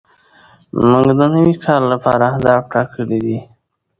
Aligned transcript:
موږ 0.89 1.07
د 1.19 1.21
نوي 1.33 1.55
کال 1.65 1.81
لپاره 1.93 2.23
اهداف 2.31 2.61
ټاکلي 2.73 3.19
دي. 3.25 3.37